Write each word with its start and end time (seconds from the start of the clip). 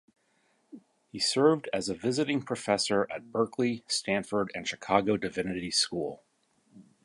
He 1.11 1.19
served 1.19 1.69
as 1.71 1.87
a 1.87 1.93
visiting 1.93 2.41
Professor 2.41 3.05
at 3.11 3.31
Berkeley, 3.31 3.83
Stanford 3.87 4.51
and 4.55 4.67
Chicago 4.67 5.15
Divinity 5.15 5.69
School. 5.69 6.23